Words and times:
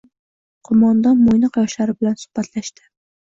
Qo‘mondon 0.69 1.19
Mo‘ynoq 1.27 1.59
yoshlari 1.61 1.95
bilan 1.99 2.17
suhbatlashdi 2.23 2.89